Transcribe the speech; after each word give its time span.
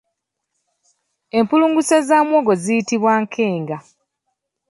Empulunguse 1.37 1.95
za 2.07 2.17
muwogo 2.27 2.53
ziyitibwa 2.61 3.11
enkenga. 3.19 3.77